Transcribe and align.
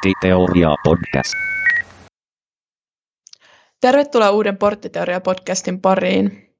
Porttiteoria 0.00 0.74
podcast. 0.84 1.34
Tervetuloa 3.80 4.30
uuden 4.30 4.58
Porttiteoria-podcastin 4.58 5.80
pariin. 5.80 6.54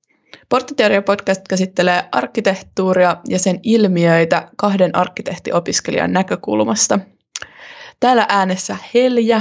Porttiteoria-podcast 0.48 1.40
käsittelee 1.48 2.08
arkkitehtuuria 2.12 3.16
ja 3.28 3.38
sen 3.38 3.60
ilmiöitä 3.62 4.48
kahden 4.56 4.96
arkkitehtiopiskelijan 4.96 6.12
näkökulmasta. 6.12 6.98
Täällä 8.00 8.26
äänessä 8.28 8.76
Helja. 8.94 9.40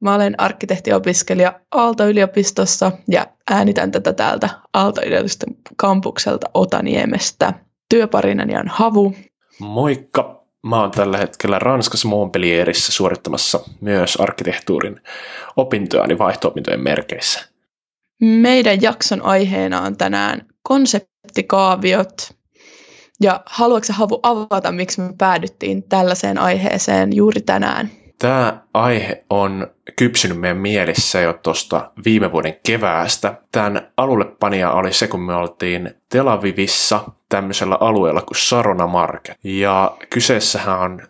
Mä 0.00 0.14
olen 0.14 0.40
arkkitehtiopiskelija 0.40 1.60
Aalto-yliopistossa 1.70 2.92
ja 3.08 3.26
äänitän 3.50 3.90
tätä 3.90 4.12
täältä 4.12 4.48
Aalto-yliopiston 4.74 5.54
kampukselta 5.76 6.50
Otaniemestä. 6.54 7.52
Työparinani 7.88 8.56
on 8.56 8.68
Havu. 8.68 9.14
Moikka! 9.60 10.37
Mä 10.68 10.80
oon 10.80 10.90
tällä 10.90 11.18
hetkellä 11.18 11.58
Ranskassa 11.58 12.08
Montpellierissä 12.08 12.92
suorittamassa 12.92 13.60
myös 13.80 14.16
arkkitehtuurin 14.16 15.00
opintoani 15.56 16.18
vaihto-opintojen 16.18 16.80
merkeissä. 16.80 17.48
Meidän 18.20 18.82
jakson 18.82 19.22
aiheena 19.22 19.80
on 19.80 19.96
tänään 19.96 20.46
konseptikaaviot. 20.62 22.34
Ja 23.20 23.42
haluatko 23.46 23.92
Havu 23.92 24.20
avata, 24.22 24.72
miksi 24.72 25.00
me 25.00 25.12
päädyttiin 25.18 25.82
tällaiseen 25.82 26.38
aiheeseen 26.38 27.16
juuri 27.16 27.40
tänään? 27.40 27.90
Tämä 28.18 28.62
aihe 28.74 29.24
on 29.30 29.66
kypsynyt 29.96 30.40
meidän 30.40 30.56
mielissä 30.56 31.20
jo 31.20 31.32
tuosta 31.32 31.90
viime 32.04 32.32
vuoden 32.32 32.56
keväästä. 32.66 33.34
Tämän 33.52 33.88
alullepanija 33.96 34.72
oli 34.72 34.92
se, 34.92 35.06
kun 35.06 35.20
me 35.20 35.34
oltiin 35.34 35.94
Tel 36.08 36.28
Avivissa 36.28 37.00
tämmöisellä 37.28 37.76
alueella 37.80 38.22
kuin 38.22 38.36
Sarona 38.36 38.86
Market. 38.86 39.36
Ja 39.44 39.96
kyseessähän 40.10 40.78
on 40.78 41.02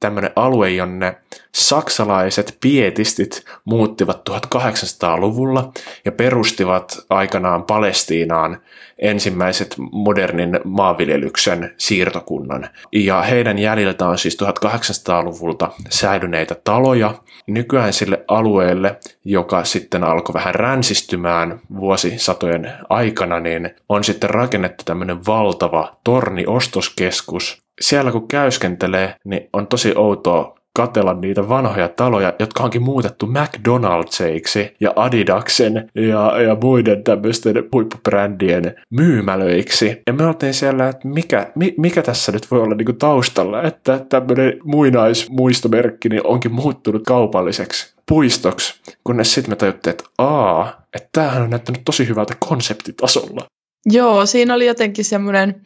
tämmöinen 0.00 0.30
alue, 0.36 0.70
jonne 0.70 1.21
saksalaiset 1.54 2.56
pietistit 2.60 3.44
muuttivat 3.64 4.30
1800-luvulla 4.30 5.72
ja 6.04 6.12
perustivat 6.12 6.98
aikanaan 7.10 7.62
Palestiinaan 7.62 8.60
ensimmäiset 8.98 9.74
modernin 9.92 10.60
maanviljelyksen 10.64 11.74
siirtokunnan. 11.76 12.68
Ja 12.92 13.22
heidän 13.22 13.58
jäljiltä 13.58 14.06
on 14.06 14.18
siis 14.18 14.38
1800-luvulta 14.42 15.70
säilyneitä 15.88 16.56
taloja. 16.64 17.14
Nykyään 17.46 17.92
sille 17.92 18.24
alueelle, 18.28 18.96
joka 19.24 19.64
sitten 19.64 20.04
alkoi 20.04 20.34
vähän 20.34 20.54
ränsistymään 20.54 21.60
vuosisatojen 21.76 22.72
aikana, 22.88 23.40
niin 23.40 23.70
on 23.88 24.04
sitten 24.04 24.30
rakennettu 24.30 24.84
tämmöinen 24.84 25.26
valtava 25.26 25.96
torniostoskeskus, 26.04 27.62
siellä 27.80 28.12
kun 28.12 28.28
käyskentelee, 28.28 29.14
niin 29.24 29.48
on 29.52 29.66
tosi 29.66 29.92
outoa 29.96 30.61
katella 30.76 31.14
niitä 31.14 31.48
vanhoja 31.48 31.88
taloja, 31.88 32.34
jotka 32.38 32.64
onkin 32.64 32.82
muutettu 32.82 33.26
McDonald'seiksi 33.26 34.74
ja 34.80 34.92
Adidaksen 34.96 35.90
ja, 35.94 36.42
ja 36.42 36.56
muiden 36.62 37.04
tämmöisten 37.04 37.54
huippubrändien 37.72 38.74
myymälöiksi. 38.90 40.02
Ja 40.06 40.12
me 40.12 40.26
oltiin 40.26 40.54
siellä, 40.54 40.88
että 40.88 41.08
mikä, 41.08 41.52
mi, 41.54 41.74
mikä 41.78 42.02
tässä 42.02 42.32
nyt 42.32 42.50
voi 42.50 42.60
olla 42.60 42.74
niinku 42.74 42.92
taustalla, 42.92 43.62
että 43.62 44.06
tämmöinen 44.08 44.58
muinaismuistomerkki 44.64 46.08
niin 46.08 46.26
onkin 46.26 46.52
muuttunut 46.52 47.02
kaupalliseksi 47.06 47.94
puistoksi, 48.08 48.80
kunnes 49.04 49.34
sitten 49.34 49.52
me 49.52 49.56
tajuttiin, 49.56 49.90
että 49.90 50.04
aa, 50.18 50.82
että 50.94 51.08
tämähän 51.12 51.42
on 51.42 51.50
näyttänyt 51.50 51.82
tosi 51.84 52.08
hyvältä 52.08 52.34
konseptitasolla. 52.48 53.46
Joo, 53.86 54.26
siinä 54.26 54.54
oli 54.54 54.66
jotenkin 54.66 55.04
semmoinen 55.04 55.62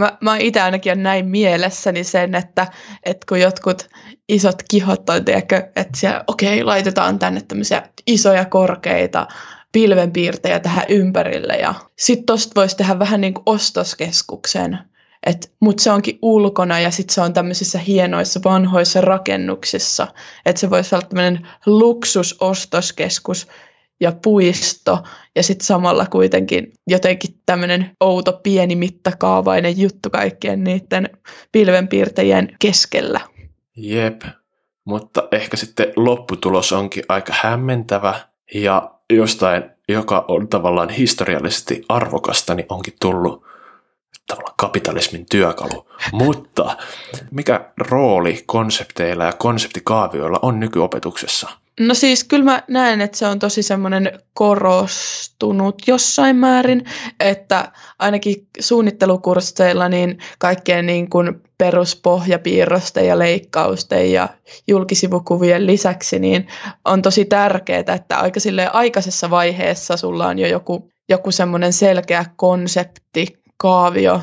Mä, 0.00 0.18
mä 0.20 0.36
itse 0.36 0.60
ainakin 0.60 1.02
näin 1.02 1.28
mielessäni 1.28 2.04
sen, 2.04 2.34
että, 2.34 2.66
että 3.02 3.26
kun 3.28 3.40
jotkut 3.40 3.88
isot 4.28 4.62
kihot 4.70 5.10
on, 5.10 5.24
tiedätkö, 5.24 5.56
että 5.56 5.98
siellä, 5.98 6.24
okei, 6.26 6.64
laitetaan 6.64 7.18
tänne 7.18 7.40
tämmöisiä 7.48 7.82
isoja 8.06 8.44
korkeita 8.44 9.26
pilvenpiirtejä 9.72 10.60
tähän 10.60 10.84
ympärille 10.88 11.54
ja 11.54 11.74
sitten 11.98 12.26
tosta 12.26 12.60
voisi 12.60 12.76
tehdä 12.76 12.98
vähän 12.98 13.20
niin 13.20 13.34
kuin 13.34 13.42
ostoskeskuksen, 13.46 14.78
mutta 15.60 15.82
se 15.82 15.90
onkin 15.90 16.18
ulkona 16.22 16.80
ja 16.80 16.90
sitten 16.90 17.14
se 17.14 17.20
on 17.20 17.32
tämmöisissä 17.32 17.78
hienoissa 17.78 18.40
vanhoissa 18.44 19.00
rakennuksissa, 19.00 20.06
että 20.46 20.60
se 20.60 20.70
voisi 20.70 20.94
olla 20.94 21.06
tämmöinen 21.06 21.48
luksusostoskeskus, 21.66 23.46
ja 24.00 24.12
puisto 24.22 24.98
ja 25.36 25.42
sitten 25.42 25.66
samalla 25.66 26.06
kuitenkin 26.06 26.72
jotenkin 26.86 27.34
tämmöinen 27.46 27.90
outo 28.00 28.32
pieni 28.32 28.76
mittakaavainen 28.76 29.80
juttu 29.80 30.10
kaikkien 30.10 30.64
niiden 30.64 31.08
pilvenpiirtäjien 31.52 32.56
keskellä. 32.58 33.20
Jep, 33.76 34.22
mutta 34.84 35.28
ehkä 35.32 35.56
sitten 35.56 35.92
lopputulos 35.96 36.72
onkin 36.72 37.04
aika 37.08 37.32
hämmentävä 37.42 38.14
ja 38.54 38.94
jostain, 39.10 39.64
joka 39.88 40.24
on 40.28 40.48
tavallaan 40.48 40.88
historiallisesti 40.88 41.82
arvokasta, 41.88 42.54
niin 42.54 42.66
onkin 42.68 42.94
tullut 43.00 43.44
tavallaan 44.26 44.54
kapitalismin 44.56 45.26
työkalu. 45.30 45.86
Mutta 46.12 46.76
mikä 47.30 47.70
rooli 47.78 48.42
konsepteilla 48.46 49.24
ja 49.24 49.32
konseptikaavioilla 49.32 50.38
on 50.42 50.60
nykyopetuksessa? 50.60 51.59
No 51.80 51.94
siis 51.94 52.24
kyllä 52.24 52.44
mä 52.44 52.62
näen, 52.68 53.00
että 53.00 53.18
se 53.18 53.26
on 53.26 53.38
tosi 53.38 53.62
semmoinen 53.62 54.20
korostunut 54.34 55.82
jossain 55.86 56.36
määrin, 56.36 56.84
että 57.20 57.72
ainakin 57.98 58.46
suunnittelukursseilla 58.60 59.88
niin 59.88 60.18
kaikkien 60.38 60.86
niin 60.86 61.10
kuin 61.10 61.42
peruspohjapiirrosten 61.58 63.06
ja 63.06 63.18
leikkausten 63.18 64.12
ja 64.12 64.28
julkisivukuvien 64.68 65.66
lisäksi 65.66 66.18
niin 66.18 66.48
on 66.84 67.02
tosi 67.02 67.24
tärkeää, 67.24 67.94
että 67.94 68.18
aika 68.18 68.40
aikaisessa 68.72 69.30
vaiheessa 69.30 69.96
sulla 69.96 70.26
on 70.26 70.38
jo 70.38 70.46
joku, 70.48 70.90
joku 71.08 71.30
semmoinen 71.30 71.72
selkeä 71.72 72.24
konsepti, 72.36 73.26
kaavio, 73.56 74.20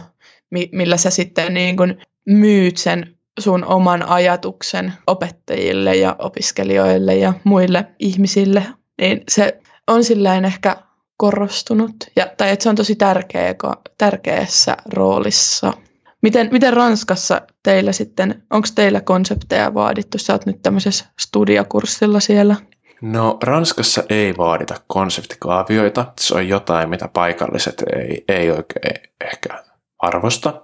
millä 0.71 0.97
sä 0.97 1.09
sitten 1.09 1.53
niin 1.53 1.77
kuin 1.77 1.97
myyt 2.25 2.77
sen 2.77 3.16
sun 3.37 3.65
oman 3.65 4.09
ajatuksen 4.09 4.93
opettajille 5.07 5.95
ja 5.95 6.15
opiskelijoille 6.19 7.15
ja 7.15 7.33
muille 7.43 7.85
ihmisille, 7.99 8.63
niin 9.01 9.23
se 9.29 9.59
on 9.87 10.03
silleen 10.03 10.45
ehkä 10.45 10.75
korostunut, 11.17 11.95
ja, 12.15 12.27
tai 12.37 12.51
että 12.51 12.63
se 12.63 12.69
on 12.69 12.75
tosi 12.75 12.95
tärkeä, 12.95 13.55
tärkeässä 13.97 14.77
roolissa. 14.93 15.73
Miten, 16.21 16.49
miten 16.51 16.73
Ranskassa 16.73 17.41
teillä 17.63 17.91
sitten, 17.91 18.43
onko 18.49 18.67
teillä 18.75 19.01
konsepteja 19.01 19.73
vaadittu? 19.73 20.17
Sä 20.17 20.33
oot 20.33 20.45
nyt 20.45 20.61
tämmöisessä 20.61 21.05
studiokurssilla 21.19 22.19
siellä. 22.19 22.55
No 23.01 23.37
Ranskassa 23.43 24.03
ei 24.09 24.37
vaadita 24.37 24.75
konseptikaavioita. 24.87 26.05
Se 26.19 26.35
on 26.35 26.47
jotain, 26.47 26.89
mitä 26.89 27.07
paikalliset 27.13 27.83
ei, 27.95 28.23
ei 28.27 28.51
oikein 28.51 28.95
ehkä 29.21 29.63
arvosta, 29.99 30.61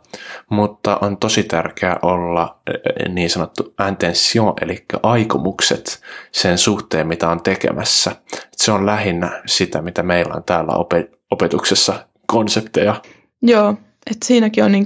mutta 0.50 0.98
on 1.02 1.18
tosi 1.18 1.44
tärkeää 1.44 2.00
olla 2.02 2.60
eh, 2.68 3.14
niin 3.14 3.30
sanottu 3.30 3.74
intention, 3.88 4.54
eli 4.62 4.86
aikomukset 5.04 6.02
sen 6.32 6.58
suhteen, 6.58 7.08
mitä 7.08 7.30
on 7.30 7.44
tekemässä. 7.44 8.16
Se 8.52 8.72
on 8.72 8.86
lähinnä 8.86 9.42
sitä, 9.46 9.82
mitä 9.82 10.04
meillä 10.04 10.34
on 10.34 10.44
täällä 10.44 10.74
opetuksessa 11.32 12.08
konsepteja. 12.28 13.02
Joo, 13.42 13.70
että 14.12 14.26
siinäkin 14.26 14.64
on 14.64 14.72
niin 14.72 14.86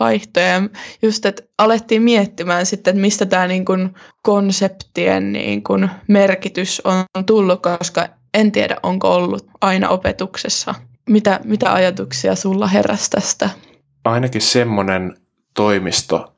vaihtoja. 0.00 0.62
Just, 1.02 1.26
että 1.26 1.42
alettiin 1.58 2.02
miettimään 2.02 2.66
sitten, 2.66 2.90
että 2.90 3.00
mistä 3.00 3.26
tämä 3.26 3.46
niin 3.46 3.64
kuin 3.64 3.94
konseptien 4.22 5.32
niin 5.32 5.62
kuin 5.62 5.90
merkitys 6.08 6.82
on 6.84 7.24
tullut, 7.26 7.62
koska 7.62 8.08
en 8.34 8.52
tiedä, 8.52 8.76
onko 8.82 9.14
ollut 9.14 9.46
aina 9.60 9.88
opetuksessa 9.88 10.74
mitä, 11.08 11.40
mitä 11.44 11.72
ajatuksia 11.72 12.34
sulla 12.34 12.66
heräsi 12.66 13.10
tästä? 13.10 13.50
Ainakin 14.04 14.40
semmoinen 14.40 15.16
toimisto 15.54 16.34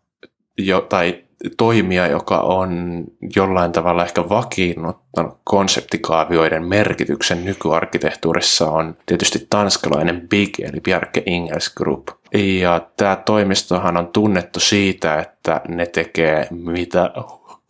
jo, 0.58 0.80
tai 0.80 1.24
toimija, 1.56 2.06
joka 2.06 2.38
on 2.38 3.04
jollain 3.36 3.72
tavalla 3.72 4.04
ehkä 4.04 4.28
vakiinnuttanut 4.28 5.38
konseptikaavioiden 5.44 6.64
merkityksen 6.64 7.44
nykyarkkitehtuurissa 7.44 8.70
on 8.70 8.96
tietysti 9.06 9.46
tanskalainen 9.50 10.28
BIG 10.28 10.60
eli 10.60 10.80
Bjarke 10.80 11.22
Ingels 11.26 11.74
Group. 11.74 12.08
Ja 12.34 12.80
tämä 12.96 13.16
toimistohan 13.16 13.96
on 13.96 14.08
tunnettu 14.08 14.60
siitä, 14.60 15.18
että 15.18 15.60
ne 15.68 15.86
tekee 15.86 16.46
mitä 16.50 17.10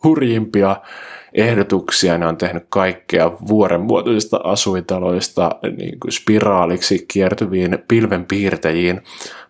hurjimpia 0.03 0.75
ehdotuksia. 1.33 2.17
Ne 2.17 2.27
on 2.27 2.37
tehnyt 2.37 2.65
kaikkea 2.69 3.31
vuorenmuotoisista 3.47 4.39
asuintaloista 4.43 5.49
niin 5.77 5.99
kuin 5.99 6.11
spiraaliksi 6.11 7.05
kiertyviin 7.07 7.79
pilvenpiirtäjiin, 7.87 9.01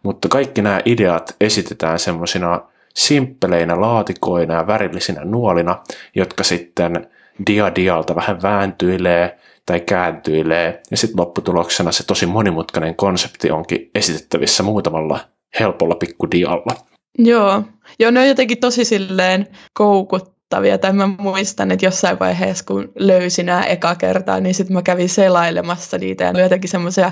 mutta 0.03 0.27
kaikki 0.27 0.61
nämä 0.61 0.81
ideat 0.85 1.35
esitetään 1.41 1.99
semmoisina 1.99 2.61
simppeleinä 2.95 3.81
laatikoina 3.81 4.53
ja 4.53 4.67
värillisinä 4.67 5.25
nuolina, 5.25 5.83
jotka 6.15 6.43
sitten 6.43 7.07
dia 7.47 7.75
dialta 7.75 8.15
vähän 8.15 8.41
vääntyilee 8.41 9.37
tai 9.65 9.79
kääntyilee, 9.79 10.81
ja 10.91 10.97
sitten 10.97 11.19
lopputuloksena 11.19 11.91
se 11.91 12.05
tosi 12.05 12.25
monimutkainen 12.25 12.95
konsepti 12.95 13.51
onkin 13.51 13.89
esitettävissä 13.95 14.63
muutamalla 14.63 15.19
helpolla 15.59 15.95
pikkudialla. 15.95 16.75
Joo, 17.17 17.63
Joo 17.99 18.11
ne 18.11 18.19
on 18.19 18.27
jotenkin 18.27 18.57
tosi 18.57 18.85
silleen 18.85 19.47
koukut 19.73 20.40
pelottavia. 20.51 20.77
Tai 20.77 20.93
mä 20.93 21.07
muistan, 21.07 21.71
että 21.71 21.85
jossain 21.85 22.19
vaiheessa, 22.19 22.65
kun 22.65 22.91
löysin 22.95 23.45
nämä 23.45 23.63
eka 23.63 23.95
kertaa, 23.95 24.39
niin 24.39 24.55
sitten 24.55 24.73
mä 24.73 24.81
kävin 24.81 25.09
selailemassa 25.09 25.97
niitä. 25.97 26.23
Ja 26.23 26.41
jotenkin 26.41 26.69
semmoisia, 26.69 27.11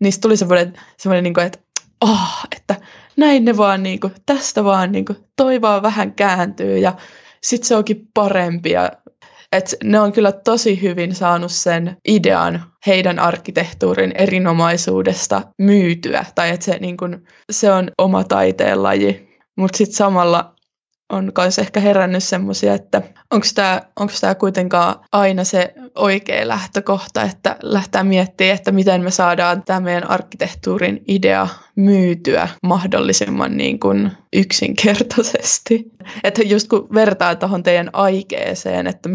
niistä 0.00 0.20
tuli 0.20 0.36
semmoinen, 0.36 0.72
semmoinen 0.96 1.24
niin 1.24 1.34
kuin, 1.34 1.46
että, 1.46 1.58
oh, 2.00 2.46
että 2.56 2.74
näin 3.16 3.44
ne 3.44 3.56
vaan, 3.56 3.82
niin 3.82 4.00
kuin, 4.00 4.12
tästä 4.26 4.64
vaan, 4.64 4.92
niin 4.92 5.04
kuin, 5.04 5.18
toi 5.36 5.60
vaan 5.60 5.82
vähän 5.82 6.12
kääntyy 6.12 6.78
ja 6.78 6.92
sitten 7.42 7.68
se 7.68 7.76
onkin 7.76 8.08
parempi. 8.14 8.70
Ja, 8.70 8.90
et 9.52 9.74
ne 9.84 10.00
on 10.00 10.12
kyllä 10.12 10.32
tosi 10.32 10.82
hyvin 10.82 11.14
saanut 11.14 11.52
sen 11.52 11.96
idean 12.08 12.62
heidän 12.86 13.18
arkkitehtuurin 13.18 14.12
erinomaisuudesta 14.14 15.42
myytyä. 15.58 16.24
Tai 16.34 16.50
että 16.50 16.64
se, 16.64 16.78
niin 16.78 16.96
kuin, 16.96 17.24
se 17.52 17.72
on 17.72 17.90
oma 17.98 18.24
taiteenlaji. 18.24 19.28
Mutta 19.56 19.78
sitten 19.78 19.96
samalla 19.96 20.54
on 21.12 21.32
myös 21.38 21.58
ehkä 21.58 21.80
herännyt 21.80 22.24
semmoisia, 22.24 22.74
että 22.74 23.02
onko 23.30 23.46
tämä 23.54 23.82
onko 23.96 24.12
kuitenkaan 24.38 24.94
aina 25.12 25.44
se 25.44 25.74
oikea 25.94 26.48
lähtökohta, 26.48 27.22
että 27.22 27.56
lähtee 27.62 28.02
miettimään, 28.02 28.54
että 28.54 28.72
miten 28.72 29.02
me 29.02 29.10
saadaan 29.10 29.62
tämä 29.62 29.80
meidän 29.80 30.10
arkkitehtuurin 30.10 31.04
idea 31.08 31.48
myytyä 31.76 32.48
mahdollisimman 32.62 33.56
niin 33.56 33.80
kuin 33.80 34.10
yksinkertaisesti. 34.32 35.92
Että 36.24 36.42
just 36.42 36.68
kun 36.68 36.88
vertaa 36.94 37.34
tuohon 37.34 37.62
teidän 37.62 37.90
aikeeseen, 37.92 38.86
että 38.86 39.08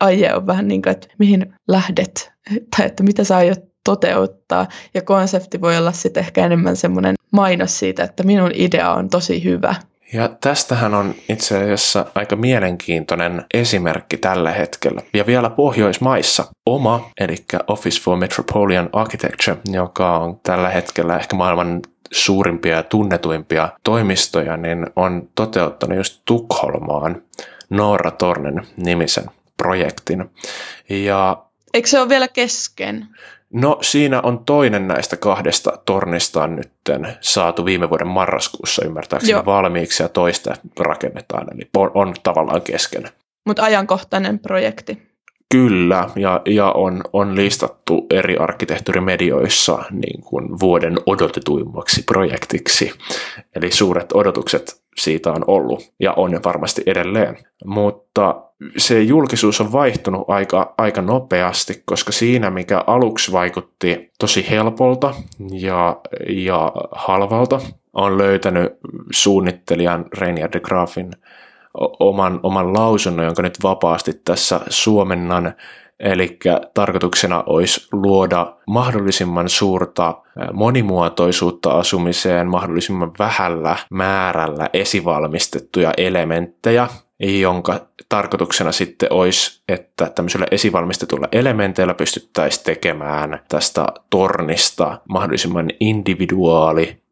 aie 0.00 0.34
on 0.34 0.46
vähän 0.46 0.68
niin 0.68 0.82
kuin, 0.82 0.90
että 0.90 1.08
mihin 1.18 1.54
lähdet, 1.68 2.32
tai 2.76 2.86
että 2.86 3.02
mitä 3.02 3.24
sä 3.24 3.36
aiot 3.36 3.68
toteuttaa. 3.84 4.66
Ja 4.94 5.02
konsepti 5.02 5.60
voi 5.60 5.76
olla 5.76 5.92
sitten 5.92 6.20
ehkä 6.20 6.46
enemmän 6.46 6.76
semmoinen 6.76 7.14
mainos 7.30 7.78
siitä, 7.78 8.04
että 8.04 8.22
minun 8.22 8.50
idea 8.54 8.94
on 8.94 9.08
tosi 9.08 9.44
hyvä. 9.44 9.74
Ja 10.12 10.28
tästähän 10.40 10.94
on 10.94 11.14
itse 11.28 11.56
asiassa 11.56 12.06
aika 12.14 12.36
mielenkiintoinen 12.36 13.44
esimerkki 13.54 14.16
tällä 14.16 14.52
hetkellä. 14.52 15.02
Ja 15.14 15.26
vielä 15.26 15.50
Pohjoismaissa 15.50 16.44
oma, 16.66 17.10
eli 17.20 17.36
Office 17.66 18.02
for 18.02 18.16
Metropolitan 18.16 18.88
Architecture, 18.92 19.56
joka 19.72 20.18
on 20.18 20.40
tällä 20.42 20.68
hetkellä 20.68 21.16
ehkä 21.16 21.36
maailman 21.36 21.80
suurimpia 22.12 22.76
ja 22.76 22.82
tunnetuimpia 22.82 23.68
toimistoja, 23.84 24.56
niin 24.56 24.86
on 24.96 25.28
toteuttanut 25.34 25.96
just 25.96 26.22
Tukholmaan 26.24 27.22
Noora 27.70 28.10
Tornen 28.10 28.66
nimisen 28.76 29.24
projektin. 29.56 30.30
Ja 30.88 31.42
Eikö 31.74 31.88
se 31.88 32.00
ole 32.00 32.08
vielä 32.08 32.28
kesken? 32.28 33.08
No 33.52 33.78
siinä 33.80 34.20
on 34.20 34.44
toinen 34.44 34.88
näistä 34.88 35.16
kahdesta 35.16 35.72
tornista 35.84 36.42
on 36.42 36.56
nyt 36.56 36.72
saatu 37.20 37.64
viime 37.64 37.90
vuoden 37.90 38.08
marraskuussa 38.08 38.84
ymmärtääkseni 38.84 39.32
Joo. 39.32 39.46
valmiiksi 39.46 40.02
ja 40.02 40.08
toista 40.08 40.54
rakennetaan, 40.80 41.46
eli 41.54 41.70
on, 41.76 41.90
on 41.94 42.14
tavallaan 42.22 42.62
kesken. 42.62 43.04
Mutta 43.46 43.62
ajankohtainen 43.62 44.38
projekti. 44.38 45.08
Kyllä, 45.52 46.10
ja, 46.16 46.42
ja 46.46 46.72
on, 46.72 47.00
on 47.12 47.36
listattu 47.36 48.06
eri 48.10 48.36
arkkitehtuurimedioissa 48.36 49.84
niin 49.90 50.22
kuin 50.22 50.60
vuoden 50.60 50.96
odotetuimmaksi 51.06 52.02
projektiksi. 52.02 52.92
Eli 53.56 53.70
suuret 53.70 54.12
odotukset 54.14 54.82
siitä 54.96 55.32
on 55.32 55.44
ollut 55.46 55.92
ja 56.00 56.12
on 56.12 56.40
varmasti 56.44 56.82
edelleen. 56.86 57.38
Mutta 57.64 58.47
se 58.76 59.02
julkisuus 59.02 59.60
on 59.60 59.72
vaihtunut 59.72 60.24
aika, 60.30 60.74
aika 60.78 61.02
nopeasti, 61.02 61.82
koska 61.84 62.12
siinä, 62.12 62.50
mikä 62.50 62.84
aluksi 62.86 63.32
vaikutti 63.32 64.10
tosi 64.18 64.50
helpolta 64.50 65.14
ja, 65.50 65.96
ja 66.28 66.72
halvalta, 66.92 67.60
on 67.92 68.18
löytänyt 68.18 68.72
suunnittelijan 69.12 70.04
Reinier 70.18 70.52
de 70.52 70.60
Graafin 70.60 71.10
oman, 72.00 72.40
oman 72.42 72.72
lausunnon, 72.72 73.26
jonka 73.26 73.42
nyt 73.42 73.58
vapaasti 73.62 74.12
tässä 74.24 74.60
suomennan. 74.68 75.54
Eli 76.00 76.38
tarkoituksena 76.74 77.42
olisi 77.46 77.88
luoda 77.92 78.56
mahdollisimman 78.66 79.48
suurta 79.48 80.22
monimuotoisuutta 80.52 81.70
asumiseen, 81.70 82.48
mahdollisimman 82.48 83.12
vähällä 83.18 83.76
määrällä 83.90 84.68
esivalmistettuja 84.72 85.92
elementtejä, 85.96 86.88
jonka 87.20 87.86
tarkoituksena 88.08 88.72
sitten 88.72 89.12
olisi, 89.12 89.62
että 89.68 90.10
tämmöisillä 90.14 90.46
esivalmistetulla 90.50 91.28
elementeillä 91.32 91.94
pystyttäisiin 91.94 92.64
tekemään 92.64 93.40
tästä 93.48 93.86
tornista 94.10 94.98
mahdollisimman 95.08 95.70
individuaali 95.80 97.02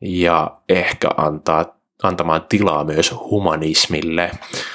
ja 0.00 0.56
ehkä 0.68 1.08
antaa, 1.16 1.76
antamaan 2.02 2.44
tilaa 2.48 2.84
myös 2.84 3.14
humanismille. 3.30 4.30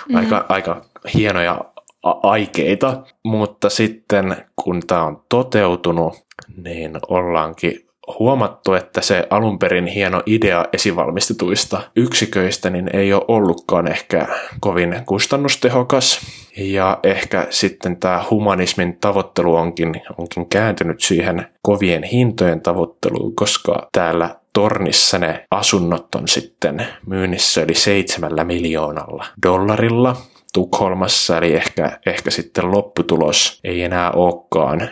Mm. 0.09 0.15
Aika, 0.15 0.45
aika 0.49 0.85
hienoja 1.13 1.65
aikeita, 2.03 3.03
mutta 3.23 3.69
sitten 3.69 4.38
kun 4.55 4.81
tämä 4.88 5.03
on 5.03 5.23
toteutunut, 5.29 6.25
niin 6.63 6.91
ollaankin 7.07 7.84
huomattu, 8.19 8.73
että 8.73 9.01
se 9.01 9.27
alun 9.29 9.59
perin 9.59 9.87
hieno 9.87 10.21
idea 10.25 10.65
esivalmistetuista 10.73 11.81
yksiköistä 11.95 12.69
niin 12.69 12.89
ei 12.93 13.13
ole 13.13 13.25
ollutkaan 13.27 13.87
ehkä 13.87 14.27
kovin 14.59 15.01
kustannustehokas. 15.05 16.19
Ja 16.57 16.99
ehkä 17.03 17.47
sitten 17.49 17.97
tämä 17.97 18.23
humanismin 18.29 18.97
tavoittelu 19.01 19.55
onkin, 19.55 20.01
onkin 20.17 20.49
kääntynyt 20.49 21.01
siihen 21.01 21.47
kovien 21.61 22.03
hintojen 22.03 22.61
tavoitteluun, 22.61 23.35
koska 23.35 23.89
täällä 23.91 24.35
tornissa 24.53 25.17
ne 25.17 25.45
asunnot 25.51 26.15
on 26.15 26.27
sitten 26.27 26.87
myynnissä 27.07 27.61
yli 27.61 27.75
seitsemällä 27.75 28.43
miljoonalla 28.43 29.25
dollarilla. 29.45 30.15
Tukholmassa, 30.55 31.37
eli 31.37 31.53
ehkä, 31.53 31.99
ehkä 32.05 32.31
sitten 32.31 32.71
lopputulos 32.71 33.59
ei 33.63 33.83
enää 33.83 34.11
olekaan 34.11 34.89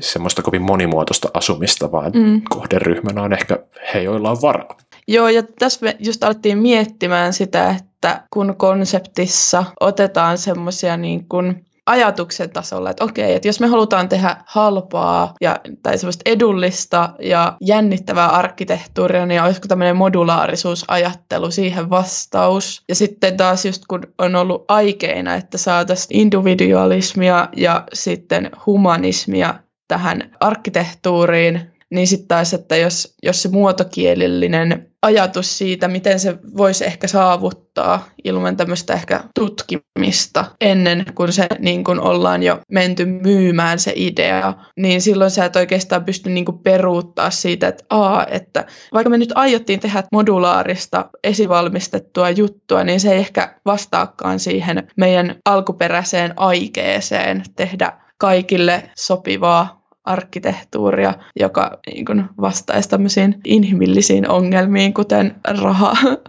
semmoista 0.00 0.42
kovin 0.42 0.62
monimuotoista 0.62 1.28
asumista, 1.34 1.92
vaan 1.92 2.12
mm. 2.14 2.42
kohderyhmänä 2.50 3.22
on 3.22 3.32
ehkä 3.32 3.58
he, 3.94 4.02
joilla 4.02 4.30
on 4.30 4.42
varaa. 4.42 4.76
Joo, 5.08 5.28
ja 5.28 5.42
tässä 5.58 5.86
me 5.86 5.96
just 5.98 6.24
alettiin 6.24 6.58
miettimään 6.58 7.32
sitä, 7.32 7.70
että 7.70 8.22
kun 8.30 8.54
konseptissa 8.56 9.64
otetaan 9.80 10.38
semmoisia 10.38 10.96
niin 10.96 11.28
kuin 11.28 11.64
ajatuksen 11.86 12.50
tasolla, 12.50 12.90
että 12.90 13.04
okei, 13.04 13.34
että 13.34 13.48
jos 13.48 13.60
me 13.60 13.66
halutaan 13.66 14.08
tehdä 14.08 14.36
halpaa 14.46 15.34
ja, 15.40 15.60
tai 15.82 15.98
semmoista 15.98 16.22
edullista 16.30 17.14
ja 17.20 17.56
jännittävää 17.60 18.28
arkkitehtuuria, 18.28 19.26
niin 19.26 19.42
olisiko 19.42 19.68
tämmöinen 19.68 19.96
modulaarisuusajattelu 19.96 21.50
siihen 21.50 21.90
vastaus. 21.90 22.82
Ja 22.88 22.94
sitten 22.94 23.36
taas 23.36 23.64
just 23.64 23.82
kun 23.88 24.02
on 24.18 24.36
ollut 24.36 24.64
aikeina, 24.68 25.34
että 25.34 25.58
saataisiin 25.58 26.20
individualismia 26.20 27.48
ja 27.56 27.84
sitten 27.92 28.50
humanismia 28.66 29.54
tähän 29.88 30.36
arkkitehtuuriin, 30.40 31.74
niin 31.90 32.06
sitten 32.06 32.28
taas, 32.28 32.54
että 32.54 32.76
jos, 32.76 33.14
jos 33.22 33.42
se 33.42 33.48
muotokielellinen 33.48 34.83
ajatus 35.04 35.58
siitä, 35.58 35.88
miten 35.88 36.20
se 36.20 36.38
voisi 36.56 36.84
ehkä 36.84 37.08
saavuttaa 37.08 38.08
ilman 38.24 38.56
tämmöistä 38.56 38.94
ehkä 38.94 39.24
tutkimista 39.34 40.44
ennen 40.60 41.04
kuin 41.14 41.32
se 41.32 41.46
niin 41.58 41.84
kuin 41.84 42.00
ollaan 42.00 42.42
jo 42.42 42.60
menty 42.72 43.04
myymään 43.04 43.78
se 43.78 43.92
idea, 43.96 44.54
niin 44.76 45.02
silloin 45.02 45.30
sä 45.30 45.44
et 45.44 45.56
oikeastaan 45.56 46.04
pysty 46.04 46.30
niin 46.30 46.44
kuin 46.44 46.58
peruuttaa 46.58 47.30
siitä, 47.30 47.68
että, 47.68 47.84
aa, 47.90 48.26
että 48.26 48.66
vaikka 48.92 49.10
me 49.10 49.18
nyt 49.18 49.32
aiottiin 49.34 49.80
tehdä 49.80 50.02
modulaarista 50.12 51.10
esivalmistettua 51.24 52.30
juttua, 52.30 52.84
niin 52.84 53.00
se 53.00 53.12
ei 53.12 53.18
ehkä 53.18 53.56
vastaakaan 53.66 54.38
siihen 54.40 54.88
meidän 54.96 55.36
alkuperäiseen 55.44 56.32
aikeeseen 56.36 57.42
tehdä 57.56 57.92
kaikille 58.18 58.90
sopivaa 58.96 59.83
arkkitehtuuria, 60.04 61.14
joka 61.40 61.78
niin 61.86 62.04
kuin, 62.04 62.24
vastaisi 62.40 62.88
tämmöisiin 62.88 63.40
inhimillisiin 63.44 64.28
ongelmiin, 64.28 64.94
kuten 64.94 65.34
raha. 65.62 65.94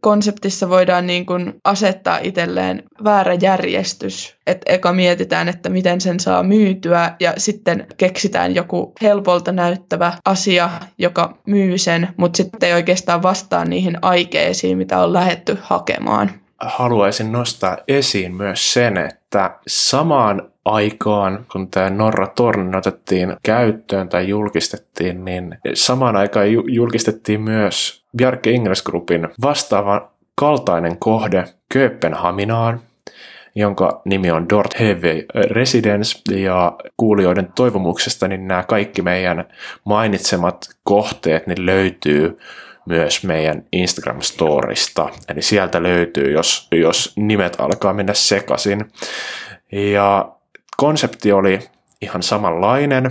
Konseptissa 0.00 0.68
voidaan 0.68 1.06
niin 1.06 1.26
kuin 1.26 1.54
asettaa 1.64 2.18
itselleen 2.22 2.82
väärä 3.04 3.34
järjestys, 3.34 4.36
että 4.46 4.72
eka 4.72 4.92
mietitään, 4.92 5.48
että 5.48 5.68
miten 5.68 6.00
sen 6.00 6.20
saa 6.20 6.42
myytyä 6.42 7.14
ja 7.20 7.32
sitten 7.36 7.86
keksitään 7.96 8.54
joku 8.54 8.92
helpolta 9.02 9.52
näyttävä 9.52 10.12
asia, 10.24 10.70
joka 10.98 11.38
myy 11.46 11.78
sen, 11.78 12.08
mutta 12.16 12.36
sitten 12.36 12.68
ei 12.68 12.74
oikeastaan 12.74 13.22
vastaa 13.22 13.64
niihin 13.64 13.98
aikeisiin, 14.02 14.78
mitä 14.78 15.00
on 15.00 15.12
lähetty 15.12 15.58
hakemaan 15.62 16.30
haluaisin 16.60 17.32
nostaa 17.32 17.78
esiin 17.88 18.34
myös 18.34 18.72
sen, 18.72 18.96
että 18.96 19.58
samaan 19.66 20.52
aikaan, 20.68 21.46
kun 21.52 21.68
tämä 21.70 21.90
Norra 21.90 22.26
Torn 22.26 22.76
otettiin 22.76 23.36
käyttöön 23.42 24.08
tai 24.08 24.28
julkistettiin, 24.28 25.24
niin 25.24 25.58
samaan 25.74 26.16
aikaan 26.16 26.46
julkistettiin 26.52 27.40
myös 27.40 28.04
Bjarke 28.16 28.50
Ingres 28.50 28.82
Groupin 28.82 29.28
vastaava 29.42 30.10
kaltainen 30.34 30.96
kohde 30.98 31.44
Kööpenhaminaan, 31.72 32.80
jonka 33.54 34.02
nimi 34.04 34.30
on 34.30 34.48
Dort 34.48 34.80
Heavy 34.80 35.26
Residence, 35.34 36.34
ja 36.36 36.72
kuulijoiden 36.96 37.52
toivomuksesta 37.54 38.28
niin 38.28 38.48
nämä 38.48 38.62
kaikki 38.62 39.02
meidän 39.02 39.44
mainitsemat 39.84 40.68
kohteet 40.84 41.46
niin 41.46 41.66
löytyy 41.66 42.38
myös 42.86 43.24
meidän 43.24 43.64
Instagram-storista. 43.76 45.08
Eli 45.28 45.42
sieltä 45.42 45.82
löytyy, 45.82 46.32
jos, 46.32 46.68
jos 46.72 47.12
nimet 47.16 47.56
alkaa 47.60 47.92
mennä 47.92 48.14
sekaisin. 48.14 48.90
Ja 49.72 50.32
konsepti 50.78 51.32
oli 51.32 51.58
ihan 52.02 52.22
samanlainen, 52.22 53.10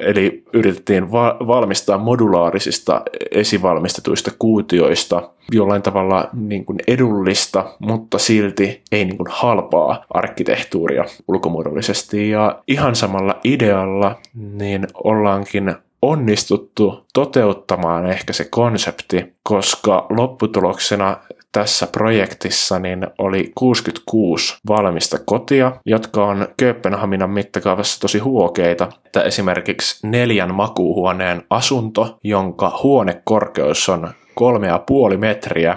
eli 0.00 0.42
yritettiin 0.52 1.12
va- 1.12 1.36
valmistaa 1.46 1.98
modulaarisista 1.98 3.02
esivalmistetuista 3.30 4.30
kuutioista 4.38 5.30
jollain 5.52 5.82
tavalla 5.82 6.28
niin 6.32 6.64
kuin 6.64 6.78
edullista, 6.86 7.64
mutta 7.78 8.18
silti 8.18 8.82
ei 8.92 9.04
niin 9.04 9.16
kuin 9.16 9.28
halpaa 9.30 10.04
arkkitehtuuria 10.10 11.04
ulkomuodollisesti. 11.28 12.30
Ja 12.30 12.62
ihan 12.68 12.96
samalla 12.96 13.40
idealla 13.44 14.18
niin 14.34 14.86
ollaankin 15.04 15.74
onnistuttu 16.02 17.04
toteuttamaan 17.14 18.06
ehkä 18.06 18.32
se 18.32 18.46
konsepti, 18.50 19.34
koska 19.42 20.06
lopputuloksena 20.10 21.16
tässä 21.54 21.86
projektissa 21.86 22.78
niin 22.78 23.06
oli 23.18 23.52
66 23.54 24.56
valmista 24.68 25.18
kotia, 25.24 25.72
jotka 25.86 26.26
on 26.26 26.48
Kööpenhaminan 26.56 27.30
mittakaavassa 27.30 28.00
tosi 28.00 28.18
huokeita. 28.18 28.88
Että 29.06 29.22
esimerkiksi 29.22 30.06
neljän 30.06 30.54
makuuhuoneen 30.54 31.42
asunto, 31.50 32.18
jonka 32.24 32.78
huonekorkeus 32.82 33.88
on 33.88 34.10
kolme 34.34 34.66
ja 34.66 34.78
puoli 34.78 35.16
metriä, 35.16 35.76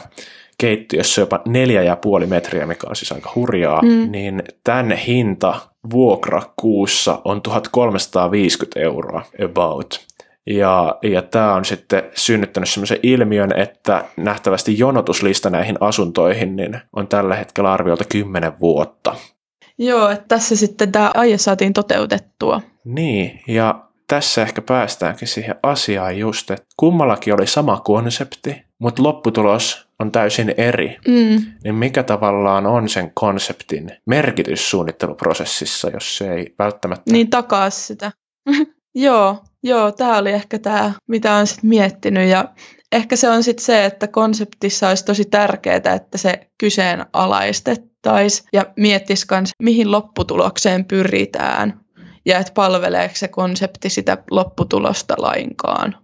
keittiössä 0.57 1.21
jopa 1.21 1.41
neljä 1.47 1.83
ja 1.83 1.95
puoli 1.95 2.25
metriä, 2.25 2.65
mikä 2.65 2.87
on 2.89 2.95
siis 2.95 3.11
aika 3.11 3.31
hurjaa, 3.35 3.81
mm. 3.81 4.11
niin 4.11 4.43
tänne 4.63 5.03
hinta 5.07 5.59
vuokra 5.91 6.41
kuussa 6.55 7.21
on 7.25 7.41
1350 7.41 8.79
euroa 8.79 9.21
about. 9.45 10.07
Ja, 10.47 10.97
ja 11.03 11.21
tämä 11.21 11.53
on 11.53 11.65
sitten 11.65 12.03
synnyttänyt 12.15 12.69
sellaisen 12.69 12.99
ilmiön, 13.03 13.59
että 13.59 14.05
nähtävästi 14.17 14.79
jonotuslista 14.79 15.49
näihin 15.49 15.77
asuntoihin 15.79 16.55
niin 16.55 16.81
on 16.93 17.07
tällä 17.07 17.35
hetkellä 17.35 17.73
arviolta 17.73 18.03
10 18.09 18.59
vuotta. 18.59 19.15
Joo, 19.77 20.09
että 20.09 20.25
tässä 20.27 20.55
sitten 20.55 20.91
tämä 20.91 21.11
aie 21.13 21.37
saatiin 21.37 21.73
toteutettua. 21.73 22.61
Niin, 22.83 23.41
ja 23.47 23.87
tässä 24.07 24.41
ehkä 24.41 24.61
päästäänkin 24.61 25.27
siihen 25.27 25.55
asiaan 25.63 26.17
just, 26.17 26.51
että 26.51 26.65
kummallakin 26.77 27.33
oli 27.33 27.47
sama 27.47 27.79
konsepti, 27.79 28.65
mutta 28.79 29.03
lopputulos 29.03 29.87
on 29.99 30.11
täysin 30.11 30.53
eri. 30.57 30.97
Mm. 31.07 31.45
Niin 31.63 31.75
mikä 31.75 32.03
tavallaan 32.03 32.65
on 32.65 32.89
sen 32.89 33.11
konseptin 33.13 33.91
merkitys 34.05 34.69
suunnitteluprosessissa, 34.69 35.89
jos 35.89 36.17
se 36.17 36.33
ei 36.33 36.55
välttämättä... 36.59 37.11
Niin 37.11 37.29
takaa 37.29 37.69
sitä. 37.69 38.11
Joo, 38.99 39.37
joo, 39.63 39.91
tämä 39.91 40.17
oli 40.17 40.31
ehkä 40.31 40.59
tämä, 40.59 40.91
mitä 41.07 41.35
olen 41.35 41.47
sitten 41.47 41.69
miettinyt. 41.69 42.29
Ja 42.29 42.45
ehkä 42.91 43.15
se 43.15 43.29
on 43.29 43.43
sitten 43.43 43.65
se, 43.65 43.85
että 43.85 44.07
konseptissa 44.07 44.89
olisi 44.89 45.05
tosi 45.05 45.25
tärkeää, 45.25 45.75
että 45.75 46.17
se 46.17 46.49
kyseenalaistettaisiin 46.57 48.49
ja 48.53 48.65
miettisi 48.77 49.25
myös, 49.31 49.49
mihin 49.63 49.91
lopputulokseen 49.91 50.85
pyritään 50.85 51.79
ja 52.25 52.39
että 52.39 52.53
palveleeko 52.53 53.15
se 53.15 53.27
konsepti 53.27 53.89
sitä 53.89 54.17
lopputulosta 54.31 55.15
lainkaan 55.17 55.95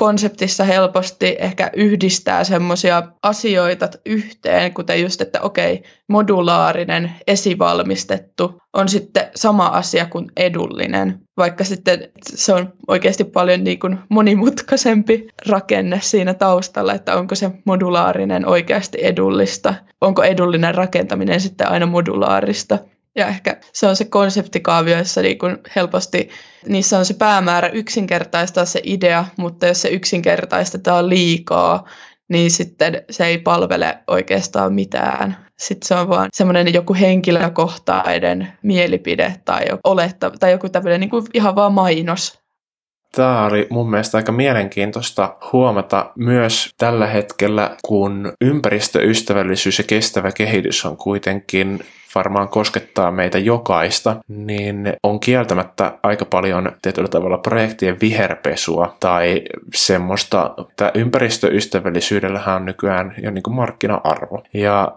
konseptissa 0.00 0.64
helposti 0.64 1.36
ehkä 1.38 1.70
yhdistää 1.76 2.44
semmoisia 2.44 3.02
asioita 3.22 3.88
yhteen, 4.06 4.74
kuten 4.74 5.02
just, 5.02 5.20
että 5.20 5.40
okei, 5.40 5.82
modulaarinen, 6.08 7.12
esivalmistettu 7.26 8.60
on 8.72 8.88
sitten 8.88 9.30
sama 9.34 9.66
asia 9.66 10.06
kuin 10.06 10.26
edullinen, 10.36 11.18
vaikka 11.36 11.64
sitten 11.64 12.08
se 12.22 12.54
on 12.54 12.72
oikeasti 12.88 13.24
paljon 13.24 13.64
niin 13.64 13.78
kuin 13.78 13.98
monimutkaisempi 14.08 15.28
rakenne 15.48 15.98
siinä 16.02 16.34
taustalla, 16.34 16.94
että 16.94 17.16
onko 17.16 17.34
se 17.34 17.50
modulaarinen 17.64 18.46
oikeasti 18.48 18.98
edullista, 19.00 19.74
onko 20.00 20.22
edullinen 20.22 20.74
rakentaminen 20.74 21.40
sitten 21.40 21.70
aina 21.70 21.86
modulaarista. 21.86 22.78
Ja 23.16 23.26
ehkä 23.26 23.56
se 23.72 23.86
on 23.86 23.96
se 23.96 24.04
konseptikaavio, 24.04 24.98
jossa 24.98 25.22
niin 25.22 25.38
kun 25.38 25.58
helposti 25.76 26.28
niissä 26.66 26.98
on 26.98 27.04
se 27.04 27.14
päämäärä 27.14 27.68
yksinkertaistaa 27.68 28.64
se 28.64 28.80
idea, 28.84 29.24
mutta 29.36 29.66
jos 29.66 29.82
se 29.82 29.88
yksinkertaistetaan 29.88 31.08
liikaa, 31.08 31.88
niin 32.28 32.50
sitten 32.50 33.02
se 33.10 33.26
ei 33.26 33.38
palvele 33.38 33.98
oikeastaan 34.06 34.74
mitään. 34.74 35.36
Sitten 35.58 35.88
se 35.88 35.94
on 35.94 36.08
vaan 36.08 36.28
semmoinen 36.32 36.74
joku 36.74 36.94
henkilökohtainen 36.94 38.52
mielipide 38.62 39.34
tai 39.44 39.64
oletta, 39.84 40.30
tai 40.30 40.50
joku 40.50 40.68
tämmöinen 40.68 41.00
niin 41.00 41.10
kuin 41.10 41.26
ihan 41.34 41.54
vaan 41.54 41.72
mainos. 41.72 42.40
Tämä 43.12 43.44
oli 43.44 43.66
mun 43.70 43.90
mielestä 43.90 44.18
aika 44.18 44.32
mielenkiintoista 44.32 45.36
huomata 45.52 46.12
myös 46.16 46.70
tällä 46.78 47.06
hetkellä, 47.06 47.76
kun 47.82 48.32
ympäristöystävällisyys 48.40 49.78
ja 49.78 49.84
kestävä 49.84 50.32
kehitys 50.32 50.84
on 50.84 50.96
kuitenkin 50.96 51.84
varmaan 52.14 52.48
koskettaa 52.48 53.10
meitä 53.10 53.38
jokaista, 53.38 54.16
niin 54.28 54.92
on 55.02 55.20
kieltämättä 55.20 55.98
aika 56.02 56.24
paljon 56.24 56.72
tietyllä 56.82 57.08
tavalla 57.08 57.38
projektien 57.38 57.96
viherpesua 58.00 58.96
tai 59.00 59.42
semmoista, 59.74 60.54
että 60.58 60.90
ympäristöystävällisyydellähän 60.94 62.56
on 62.56 62.64
nykyään 62.64 63.14
jo 63.22 63.30
niin 63.30 63.42
kuin 63.42 63.54
markkina-arvo. 63.54 64.42
Ja 64.54 64.92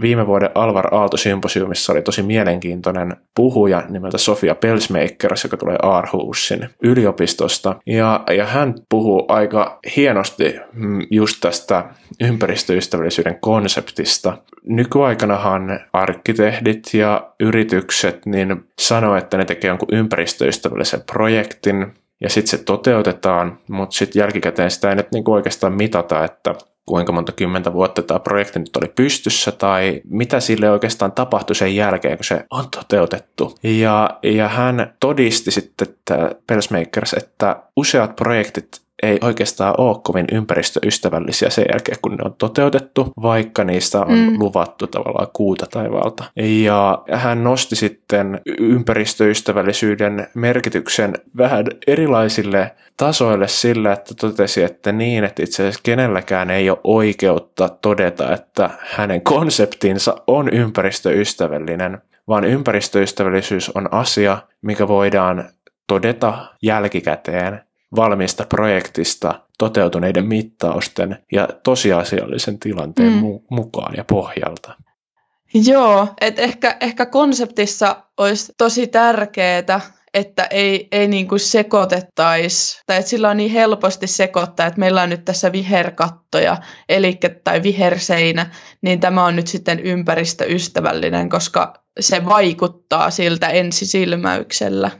viime 0.00 0.26
vuoden 0.26 0.50
Alvar 0.54 0.94
Aalto-symposiumissa 0.94 1.92
oli 1.92 2.02
tosi 2.02 2.22
mielenkiintoinen 2.22 3.16
puhuja 3.36 3.82
nimeltä 3.88 4.18
Sofia 4.18 4.54
Pelsmakers, 4.54 5.44
joka 5.44 5.56
tulee 5.56 5.76
Aarhusin 5.82 6.68
yliopistosta. 6.82 7.76
Ja, 7.86 8.24
ja 8.36 8.46
hän 8.46 8.74
puhuu 8.88 9.24
aika 9.28 9.78
hienosti 9.96 10.54
mm, 10.72 11.00
just 11.10 11.36
tästä 11.40 11.84
ympäristöystävällisyyden 12.20 13.38
konseptista. 13.40 14.38
Nykyaikanahan 14.66 15.80
arkkitehdit 15.92 16.94
ja 16.94 17.30
yritykset 17.40 18.26
niin 18.26 18.64
sanoo, 18.78 19.16
että 19.16 19.36
ne 19.36 19.44
tekee 19.44 19.68
jonkun 19.68 19.88
ympäristöystävällisen 19.92 21.02
projektin, 21.12 21.94
ja 22.20 22.30
sitten 22.30 22.58
se 22.58 22.64
toteutetaan, 22.64 23.58
mutta 23.68 23.96
sitten 23.96 24.20
jälkikäteen 24.20 24.70
sitä 24.70 24.90
ei 24.90 24.96
nyt 24.96 25.12
niinku 25.12 25.32
oikeastaan 25.32 25.72
mitata, 25.72 26.24
että 26.24 26.54
kuinka 26.86 27.12
monta 27.12 27.32
kymmentä 27.32 27.72
vuotta 27.72 28.02
tämä 28.02 28.20
projekti 28.20 28.58
nyt 28.58 28.76
oli 28.76 28.92
pystyssä 28.94 29.52
tai 29.52 30.00
mitä 30.04 30.40
sille 30.40 30.70
oikeastaan 30.70 31.12
tapahtui 31.12 31.56
sen 31.56 31.76
jälkeen, 31.76 32.18
kun 32.18 32.24
se 32.24 32.46
on 32.50 32.64
toteutettu. 32.76 33.54
Ja, 33.62 34.18
ja 34.22 34.48
hän 34.48 34.94
todisti 35.00 35.50
sitten, 35.50 35.88
että 35.88 36.34
Pelsmakers, 36.46 37.12
että 37.14 37.62
useat 37.76 38.16
projektit 38.16 38.80
ei 39.02 39.18
oikeastaan 39.22 39.74
ole 39.78 39.96
kovin 40.02 40.26
ympäristöystävällisiä 40.32 41.50
sen 41.50 41.64
jälkeen, 41.72 41.98
kun 42.02 42.12
ne 42.12 42.24
on 42.24 42.34
toteutettu, 42.38 43.12
vaikka 43.22 43.64
niistä 43.64 44.00
on 44.00 44.18
mm. 44.18 44.38
luvattu 44.38 44.86
tavallaan 44.86 45.28
kuuta 45.32 45.66
taivalta. 45.70 46.24
Ja 46.36 47.02
hän 47.12 47.44
nosti 47.44 47.76
sitten 47.76 48.40
ympäristöystävällisyyden 48.58 50.28
merkityksen 50.34 51.14
vähän 51.36 51.66
erilaisille 51.86 52.74
tasoille 52.96 53.48
sillä, 53.48 53.92
että 53.92 54.14
totesi, 54.14 54.62
että 54.62 54.92
niin, 54.92 55.24
että 55.24 55.42
itse 55.42 55.62
asiassa 55.62 55.80
kenelläkään 55.82 56.50
ei 56.50 56.70
ole 56.70 56.78
oikeutta 56.84 57.68
todeta, 57.68 58.32
että 58.34 58.70
hänen 58.80 59.20
konseptinsa 59.20 60.16
on 60.26 60.48
ympäristöystävällinen, 60.48 61.98
vaan 62.28 62.44
ympäristöystävällisyys 62.44 63.70
on 63.74 63.92
asia, 63.92 64.38
mikä 64.62 64.88
voidaan 64.88 65.48
todeta 65.86 66.46
jälkikäteen 66.62 67.60
valmista 67.96 68.44
projektista 68.48 69.40
toteutuneiden 69.58 70.26
mittausten 70.26 71.18
ja 71.32 71.48
tosiasiallisen 71.64 72.58
tilanteen 72.58 73.12
mm. 73.12 73.20
mu- 73.20 73.44
mukaan 73.50 73.94
ja 73.96 74.04
pohjalta. 74.04 74.74
Joo, 75.54 76.08
että 76.20 76.42
ehkä, 76.42 76.76
ehkä 76.80 77.06
konseptissa 77.06 77.96
olisi 78.16 78.52
tosi 78.58 78.86
tärkeää, 78.86 79.80
että 80.14 80.44
ei, 80.44 80.88
ei 80.92 81.08
niin 81.08 81.28
kuin 81.28 81.40
sekoitettaisi, 81.40 82.82
tai 82.86 82.96
että 82.96 83.10
sillä 83.10 83.30
on 83.30 83.36
niin 83.36 83.50
helposti 83.50 84.06
sekoittaa, 84.06 84.66
että 84.66 84.80
meillä 84.80 85.02
on 85.02 85.10
nyt 85.10 85.24
tässä 85.24 85.52
viherkattoja, 85.52 86.56
eli, 86.88 87.18
tai 87.44 87.62
viherseinä, 87.62 88.50
niin 88.82 89.00
tämä 89.00 89.24
on 89.24 89.36
nyt 89.36 89.46
sitten 89.46 89.80
ympäristöystävällinen, 89.80 91.28
koska 91.28 91.74
se 92.00 92.24
vaikuttaa 92.24 93.10
siltä 93.10 93.48
ensisilmäyksellä 93.48 94.90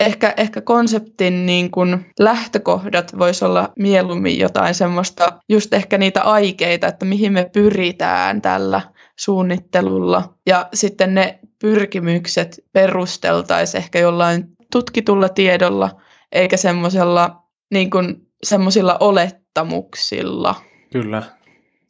ehkä, 0.00 0.34
ehkä 0.36 0.60
konseptin 0.60 1.46
niin 1.46 1.70
kuin 1.70 2.06
lähtökohdat 2.18 3.18
voisi 3.18 3.44
olla 3.44 3.72
mieluummin 3.78 4.38
jotain 4.38 4.74
semmoista, 4.74 5.40
just 5.48 5.74
ehkä 5.74 5.98
niitä 5.98 6.22
aikeita, 6.22 6.86
että 6.86 7.04
mihin 7.04 7.32
me 7.32 7.50
pyritään 7.52 8.42
tällä 8.42 8.80
suunnittelulla. 9.18 10.34
Ja 10.46 10.68
sitten 10.74 11.14
ne 11.14 11.38
pyrkimykset 11.58 12.60
perusteltaisiin 12.72 13.82
ehkä 13.82 13.98
jollain 13.98 14.44
tutkitulla 14.72 15.28
tiedolla, 15.28 15.90
eikä 16.32 16.56
semmoisella 16.56 17.42
niin 17.70 17.90
kuin 17.90 18.16
semmoisilla 18.42 18.96
olettamuksilla. 19.00 20.54
Kyllä. 20.92 21.22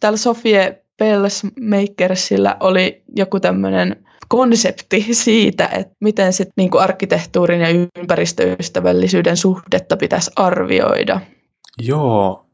Täällä 0.01 0.17
Sofie 0.17 0.85
Pelsmakersillä 0.99 2.57
oli 2.61 3.03
joku 3.17 3.41
tämmöinen 3.41 4.07
konsepti 4.31 5.07
siitä, 5.11 5.67
että 5.73 5.95
miten 6.01 6.33
sit 6.33 6.49
niinku 6.57 6.79
arkkitehtuurin 6.79 7.61
ja 7.61 7.69
ympäristöystävällisyyden 7.99 9.37
suhdetta 9.37 9.97
pitäisi 9.97 10.31
arvioida. 10.37 11.21
Joo, 11.79 12.47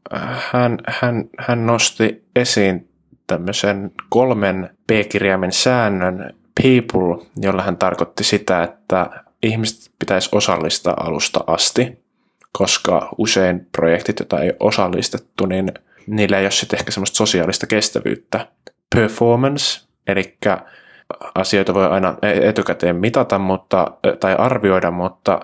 hän, 0.51 0.77
hän, 0.87 1.29
hän 1.39 1.65
nosti 1.65 2.23
esiin 2.35 2.89
tämmöisen 3.27 3.91
kolmen 4.09 4.69
P-kirjaimen 4.87 5.51
säännön 5.51 6.35
people, 6.63 7.25
jolla 7.37 7.63
hän 7.63 7.77
tarkoitti 7.77 8.23
sitä, 8.23 8.63
että 8.63 9.09
ihmiset 9.43 9.91
pitäisi 9.99 10.29
osallistaa 10.31 10.93
alusta 10.99 11.39
asti, 11.47 11.99
koska 12.51 13.09
usein 13.17 13.67
projektit, 13.71 14.19
joita 14.19 14.39
ei 14.39 14.53
osallistettu, 14.59 15.45
niin 15.45 15.71
niillä 16.07 16.39
ei 16.39 16.45
ole 16.45 16.51
sitten 16.51 16.79
ehkä 16.79 16.91
semmoista 16.91 17.17
sosiaalista 17.17 17.67
kestävyyttä. 17.67 18.47
Performance, 18.95 19.81
eli 20.07 20.37
asioita 21.35 21.73
voi 21.73 21.85
aina 21.85 22.15
e- 22.21 22.49
etukäteen 22.49 22.95
mitata 22.95 23.39
mutta, 23.39 23.91
tai 24.19 24.35
arvioida, 24.35 24.91
mutta 24.91 25.39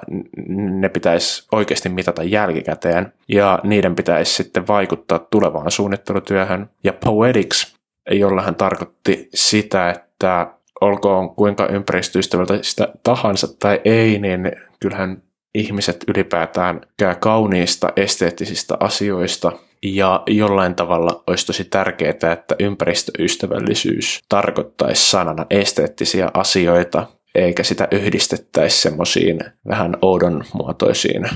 ne 0.47 0.89
pitäisi 0.89 1.47
oikeasti 1.51 1.89
mitata 1.89 2.23
jälkikäteen 2.23 3.13
ja 3.27 3.59
niiden 3.63 3.95
pitäisi 3.95 4.33
sitten 4.33 4.67
vaikuttaa 4.67 5.19
tulevaan 5.19 5.71
suunnittelutyöhön. 5.71 6.69
Ja 6.83 6.93
poetics, 6.93 7.75
jolla 8.11 8.41
hän 8.41 8.55
tarkoitti 8.55 9.29
sitä, 9.33 9.89
että 9.89 10.47
olkoon 10.81 11.35
kuinka 11.35 11.67
ympäristöystävältä 11.67 12.57
sitä 12.61 12.87
tahansa 13.03 13.47
tai 13.59 13.81
ei, 13.85 14.19
niin 14.19 14.51
kyllähän 14.79 15.23
ihmiset 15.55 16.03
ylipäätään 16.07 16.81
käy 16.97 17.15
kauniista 17.15 17.93
esteettisistä 17.95 18.77
asioista 18.79 19.51
ja 19.83 20.23
jollain 20.27 20.75
tavalla 20.75 21.23
olisi 21.27 21.45
tosi 21.45 21.63
tärkeää, 21.63 22.33
että 22.33 22.55
ympäristöystävällisyys 22.59 24.21
tarkoittaisi 24.29 25.09
sanana 25.09 25.45
esteettisiä 25.49 26.29
asioita, 26.33 27.07
eikä 27.35 27.63
sitä 27.63 27.87
yhdistettäisi 27.91 28.81
semmoisiin 28.81 29.39
vähän 29.67 29.97
oudon 30.01 30.43
muotoisiin 30.53 31.29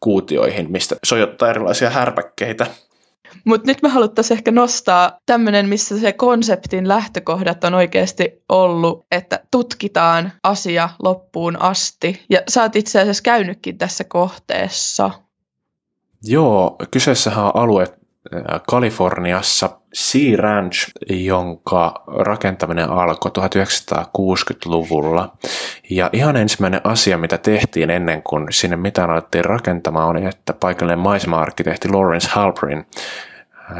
kuutioihin, 0.00 0.72
mistä 0.72 0.96
sojottaa 1.04 1.50
erilaisia 1.50 1.90
härpäkkeitä. 1.90 2.66
Mutta 3.44 3.66
nyt 3.66 3.82
me 3.82 3.88
haluttaisiin 3.88 4.38
ehkä 4.38 4.50
nostaa 4.50 5.18
tämmöinen, 5.26 5.68
missä 5.68 5.98
se 5.98 6.12
konseptin 6.12 6.88
lähtökohdat 6.88 7.64
on 7.64 7.74
oikeasti 7.74 8.42
ollut, 8.48 9.06
että 9.12 9.40
tutkitaan 9.50 10.32
asia 10.42 10.88
loppuun 11.02 11.62
asti. 11.62 12.24
Ja 12.30 12.42
sä 12.48 12.62
oot 12.62 12.76
itse 12.76 13.00
asiassa 13.00 13.22
käynytkin 13.22 13.78
tässä 13.78 14.04
kohteessa. 14.04 15.10
Joo, 16.26 16.76
kyseessähän 16.90 17.44
on 17.44 17.52
alue 17.54 17.86
Kaliforniassa 18.68 19.70
Sea 19.94 20.36
Ranch, 20.36 20.90
jonka 21.10 22.04
rakentaminen 22.06 22.90
alkoi 22.90 23.32
1960-luvulla. 23.38 25.36
Ja 25.90 26.10
ihan 26.12 26.36
ensimmäinen 26.36 26.80
asia, 26.84 27.18
mitä 27.18 27.38
tehtiin 27.38 27.90
ennen 27.90 28.22
kuin 28.22 28.46
sinne 28.50 28.76
mitään 28.76 29.10
alettiin 29.10 29.44
rakentamaan, 29.44 30.08
oli, 30.08 30.24
että 30.24 30.52
paikallinen 30.52 30.98
maisema-arkkitehti 30.98 31.88
Lawrence 31.88 32.28
Halperin 32.30 32.86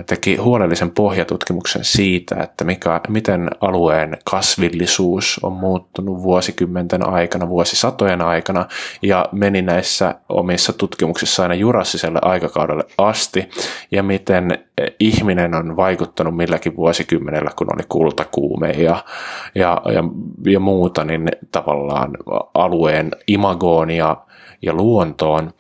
teki 0.06 0.36
huolellisen 0.36 0.90
pohjatutkimuksen 0.90 1.84
siitä, 1.84 2.36
että 2.42 2.64
mikä, 2.64 3.00
miten 3.08 3.50
alueen 3.60 4.18
kasvillisuus 4.24 5.40
on 5.42 5.52
muuttunut 5.52 6.22
vuosikymmenten 6.22 7.08
aikana, 7.08 7.48
vuosisatojen 7.48 8.22
aikana, 8.22 8.66
ja 9.02 9.28
meni 9.32 9.62
näissä 9.62 10.14
omissa 10.28 10.72
tutkimuksissa 10.72 11.42
aina 11.42 11.54
jurassiselle 11.54 12.18
aikakaudelle 12.22 12.84
asti, 12.98 13.50
ja 13.90 14.02
miten 14.02 14.58
ihminen 15.00 15.54
on 15.54 15.76
vaikuttanut 15.76 16.36
milläkin 16.36 16.76
vuosikymmenellä, 16.76 17.50
kun 17.56 17.74
oli 17.74 17.82
kultakuume 17.88 18.70
ja, 18.70 19.04
ja, 19.54 19.82
ja, 19.84 20.04
ja 20.46 20.60
muuta, 20.60 21.04
niin 21.04 21.28
tavallaan 21.52 22.10
alueen 22.54 23.10
imagoon 23.26 23.90
ja, 23.90 24.16
ja 24.64 24.72
luontoon. 24.72 25.50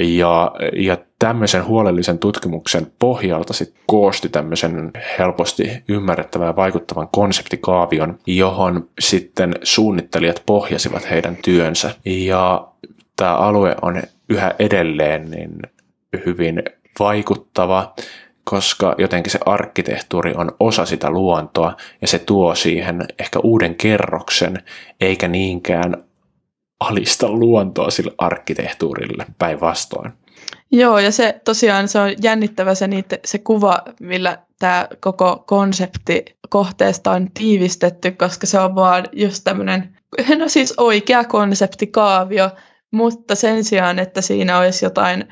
Ja, 0.00 0.52
ja 0.76 0.96
tämmöisen 1.18 1.64
huolellisen 1.64 2.18
tutkimuksen 2.18 2.86
pohjalta 2.98 3.52
sit 3.52 3.74
koosti 3.86 4.28
tämmöisen 4.28 4.90
helposti 5.18 5.82
ymmärrettävän 5.88 6.46
ja 6.46 6.56
vaikuttavan 6.56 7.08
konseptikaavion, 7.08 8.18
johon 8.26 8.88
sitten 8.98 9.54
suunnittelijat 9.62 10.42
pohjasivat 10.46 11.10
heidän 11.10 11.36
työnsä. 11.44 11.94
Ja 12.04 12.68
tämä 13.16 13.34
alue 13.34 13.76
on 13.82 14.02
yhä 14.28 14.54
edelleen 14.58 15.30
niin 15.30 15.62
hyvin 16.26 16.62
vaikuttava, 16.98 17.94
koska 18.44 18.94
jotenkin 18.98 19.32
se 19.32 19.38
arkkitehtuuri 19.46 20.34
on 20.36 20.52
osa 20.60 20.84
sitä 20.86 21.10
luontoa 21.10 21.76
ja 22.00 22.08
se 22.08 22.18
tuo 22.18 22.54
siihen 22.54 23.04
ehkä 23.18 23.38
uuden 23.42 23.74
kerroksen, 23.74 24.62
eikä 25.00 25.28
niinkään 25.28 26.07
alista 26.80 27.28
luontoa 27.30 27.90
sille 27.90 28.12
arkkitehtuurille 28.18 29.26
päinvastoin. 29.38 30.12
Joo, 30.72 30.98
ja 30.98 31.12
se 31.12 31.40
tosiaan 31.44 31.88
se 31.88 31.98
on 31.98 32.14
jännittävä 32.22 32.74
se, 32.74 32.88
niitä, 32.88 33.18
se 33.24 33.38
kuva, 33.38 33.82
millä 34.00 34.38
tämä 34.58 34.88
koko 35.00 35.44
konsepti 35.46 36.24
kohteesta 36.48 37.12
on 37.12 37.30
tiivistetty, 37.34 38.10
koska 38.10 38.46
se 38.46 38.60
on 38.60 38.74
vaan 38.74 39.04
just 39.12 39.44
tämmöinen, 39.44 39.96
no 40.38 40.48
siis 40.48 40.74
oikea 40.76 41.24
konseptikaavio, 41.24 42.50
mutta 42.90 43.34
sen 43.34 43.64
sijaan, 43.64 43.98
että 43.98 44.20
siinä 44.20 44.58
olisi 44.58 44.84
jotain 44.84 45.24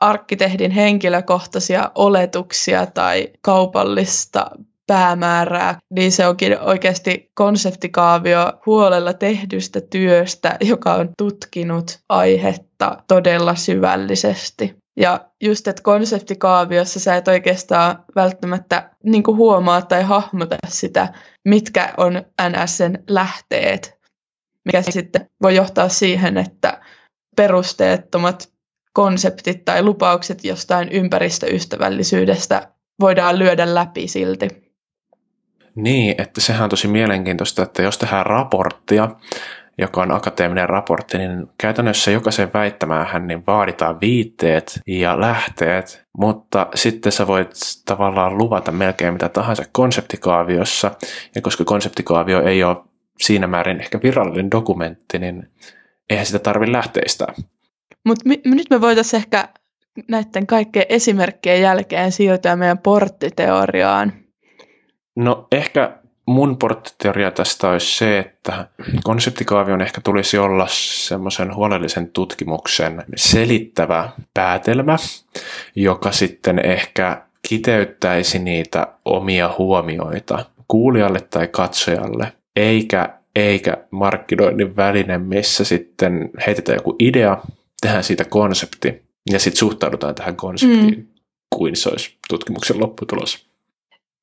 arkkitehdin 0.00 0.70
henkilökohtaisia 0.70 1.90
oletuksia 1.94 2.86
tai 2.86 3.28
kaupallista 3.40 4.50
päämäärää, 4.88 5.78
niin 5.90 6.12
se 6.12 6.26
onkin 6.26 6.60
oikeasti 6.60 7.30
konseptikaavio 7.34 8.52
huolella 8.66 9.12
tehdystä 9.12 9.80
työstä, 9.80 10.56
joka 10.60 10.94
on 10.94 11.08
tutkinut 11.18 11.98
aihetta 12.08 13.02
todella 13.08 13.54
syvällisesti. 13.54 14.74
Ja 15.00 15.28
just, 15.42 15.68
että 15.68 15.82
konseptikaaviossa 15.82 17.00
sä 17.00 17.16
et 17.16 17.28
oikeastaan 17.28 18.04
välttämättä 18.16 18.90
niin 19.04 19.22
huomaa 19.26 19.82
tai 19.82 20.02
hahmota 20.02 20.56
sitä, 20.68 21.12
mitkä 21.48 21.94
on 21.96 22.12
NSN 22.48 22.98
lähteet, 23.08 23.98
mikä 24.64 24.82
sitten 24.82 25.26
voi 25.42 25.56
johtaa 25.56 25.88
siihen, 25.88 26.38
että 26.38 26.80
perusteettomat 27.36 28.48
konseptit 28.92 29.64
tai 29.64 29.82
lupaukset 29.82 30.44
jostain 30.44 30.88
ympäristöystävällisyydestä 30.88 32.72
voidaan 33.00 33.38
lyödä 33.38 33.74
läpi 33.74 34.08
silti. 34.08 34.67
Niin, 35.82 36.14
että 36.18 36.40
sehän 36.40 36.64
on 36.64 36.70
tosi 36.70 36.88
mielenkiintoista, 36.88 37.62
että 37.62 37.82
jos 37.82 37.98
tehdään 37.98 38.26
raporttia, 38.26 39.08
joka 39.78 40.02
on 40.02 40.12
akateeminen 40.12 40.68
raportti, 40.68 41.18
niin 41.18 41.46
käytännössä 41.58 42.10
jokaisen 42.10 42.50
väittämään 42.54 43.26
niin 43.26 43.46
vaaditaan 43.46 44.00
viitteet 44.00 44.80
ja 44.86 45.20
lähteet, 45.20 46.04
mutta 46.18 46.66
sitten 46.74 47.12
sä 47.12 47.26
voit 47.26 47.50
tavallaan 47.84 48.38
luvata 48.38 48.72
melkein 48.72 49.12
mitä 49.12 49.28
tahansa 49.28 49.62
konseptikaaviossa, 49.72 50.90
ja 51.34 51.42
koska 51.42 51.64
konseptikaavio 51.64 52.42
ei 52.42 52.64
ole 52.64 52.76
siinä 53.20 53.46
määrin 53.46 53.80
ehkä 53.80 54.00
virallinen 54.02 54.50
dokumentti, 54.50 55.18
niin 55.18 55.48
eihän 56.10 56.26
sitä 56.26 56.38
tarvitse 56.38 56.72
lähteistä. 56.72 57.26
Mutta 58.04 58.28
mi- 58.28 58.42
nyt 58.44 58.70
me 58.70 58.80
voitaisiin 58.80 59.18
ehkä 59.18 59.48
näiden 60.08 60.46
kaikkien 60.46 60.86
esimerkkien 60.88 61.62
jälkeen 61.62 62.12
siirtyä 62.12 62.56
meidän 62.56 62.78
porttiteoriaan. 62.78 64.12
No 65.18 65.46
ehkä 65.52 65.98
mun 66.26 66.56
porttiteoria 66.56 67.30
tästä 67.30 67.68
olisi 67.68 67.96
se, 67.96 68.18
että 68.18 68.68
konseptikaavion 69.04 69.80
ehkä 69.80 70.00
tulisi 70.00 70.38
olla 70.38 70.66
semmoisen 70.70 71.54
huolellisen 71.54 72.10
tutkimuksen 72.10 73.04
selittävä 73.16 74.08
päätelmä, 74.34 74.96
joka 75.74 76.12
sitten 76.12 76.66
ehkä 76.66 77.22
kiteyttäisi 77.48 78.38
niitä 78.38 78.86
omia 79.04 79.54
huomioita 79.58 80.44
kuulijalle 80.68 81.20
tai 81.20 81.48
katsojalle, 81.48 82.32
eikä, 82.56 83.18
eikä 83.36 83.76
markkinoinnin 83.90 84.76
väline, 84.76 85.18
missä 85.18 85.64
sitten 85.64 86.30
heitetään 86.46 86.76
joku 86.76 86.96
idea, 86.98 87.38
tehdään 87.80 88.04
siitä 88.04 88.24
konsepti 88.24 89.02
ja 89.32 89.38
sitten 89.38 89.58
suhtaudutaan 89.58 90.14
tähän 90.14 90.36
konseptiin 90.36 90.98
mm. 90.98 91.06
kuin 91.56 91.76
se 91.76 91.88
olisi 91.88 92.16
tutkimuksen 92.28 92.80
lopputulos. 92.80 93.47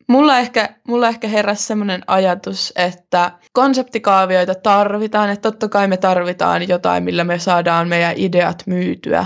Mulla 0.08 0.40
ehkä, 0.40 0.70
mulla 0.88 1.08
ehkä 1.08 1.28
heräsi 1.28 1.64
sellainen 1.64 2.04
ajatus, 2.08 2.74
että 2.76 3.32
konseptikaavioita 3.54 4.56
tarvitaan, 4.56 5.30
että 5.30 5.52
totta 5.52 5.70
kai 5.70 5.88
me 5.88 5.98
tarvitaan 5.98 6.68
jotain, 6.68 7.04
millä 7.04 7.24
me 7.24 7.40
saadaan 7.40 7.88
meidän 7.88 8.14
ideat 8.16 8.64
myytyä. 8.66 9.26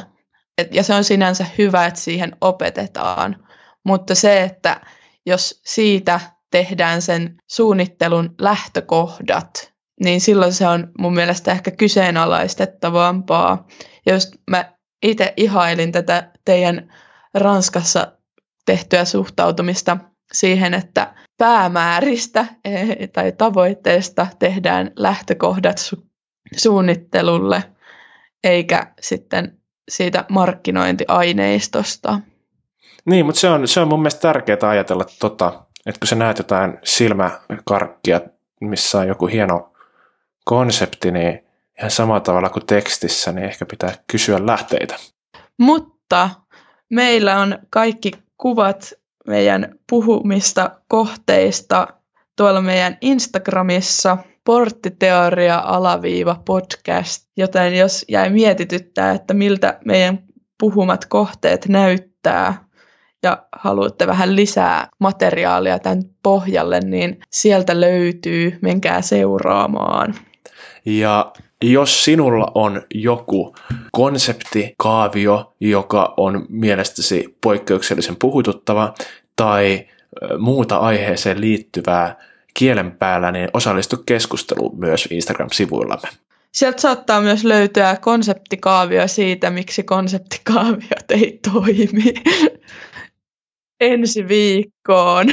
Et, 0.58 0.76
ja 0.76 0.84
se 0.84 0.94
on 0.94 1.04
sinänsä 1.04 1.46
hyvä, 1.58 1.86
että 1.86 2.00
siihen 2.00 2.36
opetetaan. 2.42 3.48
Mutta 3.86 4.16
se, 4.16 4.44
että 4.44 4.82
jos 5.26 5.62
siitä 5.66 6.20
tehdään 6.52 7.02
sen 7.02 7.36
suunnittelun 7.50 8.36
lähtökohdat, 8.42 9.74
niin 10.04 10.22
silloin 10.22 10.54
se 10.54 10.68
on 10.68 10.92
mun 11.00 11.14
mielestä 11.14 11.52
ehkä 11.52 11.72
kyseenalaistettavampaa. 11.72 13.68
Ja 14.06 14.14
just 14.14 14.36
mä 14.50 14.74
itse 15.04 15.34
ihailin 15.38 15.92
tätä 15.92 16.32
teidän 16.46 16.94
Ranskassa 17.34 18.12
tehtyä 18.66 19.06
suhtautumista 19.06 19.98
siihen, 20.34 20.74
että 20.74 21.14
päämääristä 21.38 22.46
eh, 22.66 23.10
tai 23.14 23.32
tavoitteesta 23.32 24.28
tehdään 24.40 24.92
lähtökohdat 24.96 25.80
su- 25.80 26.06
suunnittelulle, 26.56 27.64
eikä 28.44 28.94
sitten 29.02 29.58
siitä 29.90 30.26
markkinointiaineistosta. 30.30 32.20
Niin, 33.06 33.26
mutta 33.26 33.42
se 33.42 33.50
on, 33.50 33.68
se 33.68 33.80
on 33.80 33.88
mun 33.88 34.00
mielestä 34.00 34.22
tärkeää 34.22 34.70
ajatella, 34.70 35.06
tota, 35.20 35.64
että 35.86 36.00
kun 36.00 36.08
sä 36.08 36.16
näet 36.16 36.38
jotain 36.38 36.78
silmäkarkkia, 36.84 38.22
missä 38.62 38.98
on 39.00 39.08
joku 39.08 39.28
hieno 39.28 39.74
konsepti, 40.46 41.12
niin 41.12 41.40
ihan 41.80 41.92
samalla 41.92 42.20
tavalla 42.20 42.50
kuin 42.50 42.66
tekstissä, 42.66 43.32
niin 43.32 43.46
ehkä 43.46 43.66
pitää 43.66 43.94
kysyä 44.12 44.46
lähteitä. 44.46 44.96
Mutta 45.58 46.30
meillä 46.90 47.40
on 47.40 47.60
kaikki 47.70 48.12
kuvat 48.38 48.94
meidän 49.30 49.76
puhumista 49.90 50.72
kohteista 50.88 51.88
tuolla 52.38 52.62
meidän 52.62 52.98
Instagramissa 53.02 54.18
porttiteoria 54.44 55.58
alaviiva 55.66 56.42
podcast, 56.46 57.28
joten 57.38 57.78
jos 57.78 58.06
jäi 58.08 58.30
mietityttää, 58.30 59.12
että 59.12 59.34
miltä 59.34 59.80
meidän 59.86 60.20
puhumat 60.60 61.06
kohteet 61.06 61.68
näyttää 61.68 62.70
ja 63.24 63.44
haluatte 63.56 64.08
vähän 64.08 64.36
lisää 64.36 64.88
materiaalia 65.00 65.80
tämän 65.80 66.04
pohjalle, 66.24 66.80
niin 66.80 67.20
sieltä 67.32 67.82
löytyy, 67.82 68.60
menkää 68.62 69.02
seuraamaan. 69.02 70.16
Ja 70.86 71.32
jos 71.64 72.06
sinulla 72.06 72.52
on 72.56 72.82
joku 72.94 73.56
konsepti, 73.92 74.74
kaavio, 74.78 75.56
joka 75.60 76.14
on 76.18 76.46
mielestäsi 76.50 77.38
poikkeuksellisen 77.44 78.16
puhututtava 78.16 78.94
tai 79.40 79.86
muuta 80.38 80.78
aiheeseen 80.78 81.42
liittyvää 81.42 82.16
kielen 82.54 82.92
päällä, 82.92 83.32
niin 83.32 83.50
osallistu 83.54 83.98
keskusteluun 84.06 84.80
myös 84.80 85.08
Instagram-sivuillamme. 85.12 86.10
Sieltä 86.52 86.82
saattaa 86.82 87.22
myös 87.22 87.44
löytyä 87.44 87.98
konseptikaavio 88.02 89.08
siitä, 89.08 89.50
miksi 89.50 89.84
konseptikaaviot 89.84 91.12
ei 91.12 91.40
toimi 91.52 92.14
ensi 93.80 94.28
viikkoon. 94.28 95.28